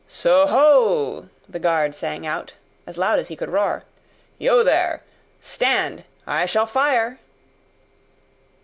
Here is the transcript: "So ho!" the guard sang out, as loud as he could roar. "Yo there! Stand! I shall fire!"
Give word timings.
"So 0.07 0.47
ho!" 0.47 1.29
the 1.47 1.59
guard 1.59 1.93
sang 1.93 2.25
out, 2.25 2.55
as 2.87 2.97
loud 2.97 3.19
as 3.19 3.27
he 3.27 3.35
could 3.35 3.49
roar. 3.51 3.83
"Yo 4.39 4.63
there! 4.63 5.03
Stand! 5.41 6.05
I 6.25 6.47
shall 6.47 6.65
fire!" 6.65 7.19